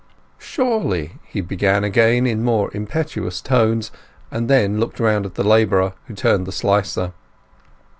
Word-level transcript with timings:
"Surely," 0.39 1.19
he 1.25 1.41
began 1.41 1.83
again, 1.83 2.25
in 2.25 2.43
more 2.43 2.71
impetuous 2.73 3.39
tones, 3.39 3.91
and 4.31 4.49
then 4.49 4.79
looked 4.79 4.99
round 4.99 5.27
at 5.27 5.35
the 5.35 5.43
labourer 5.43 5.93
who 6.07 6.15
turned 6.15 6.47
the 6.47 6.51
slicer. 6.51 7.13